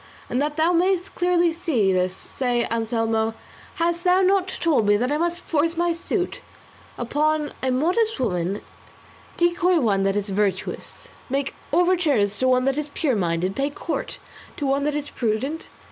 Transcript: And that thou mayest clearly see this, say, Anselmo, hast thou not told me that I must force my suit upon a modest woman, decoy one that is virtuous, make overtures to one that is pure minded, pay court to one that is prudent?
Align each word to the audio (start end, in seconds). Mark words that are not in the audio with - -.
And 0.31 0.41
that 0.41 0.57
thou 0.57 0.73
mayest 0.73 1.13
clearly 1.13 1.53
see 1.53 1.93
this, 1.93 2.11
say, 2.15 2.65
Anselmo, 2.71 3.35
hast 3.75 4.03
thou 4.03 4.21
not 4.21 4.47
told 4.47 4.87
me 4.87 4.97
that 4.97 5.11
I 5.11 5.17
must 5.19 5.41
force 5.41 5.77
my 5.77 5.93
suit 5.93 6.41
upon 6.97 7.53
a 7.61 7.69
modest 7.69 8.19
woman, 8.19 8.63
decoy 9.37 9.79
one 9.79 10.01
that 10.01 10.15
is 10.15 10.29
virtuous, 10.29 11.09
make 11.29 11.53
overtures 11.71 12.39
to 12.39 12.47
one 12.47 12.65
that 12.65 12.79
is 12.79 12.89
pure 12.95 13.15
minded, 13.15 13.55
pay 13.55 13.69
court 13.69 14.17
to 14.57 14.65
one 14.65 14.85
that 14.85 14.95
is 14.95 15.11
prudent? 15.11 15.67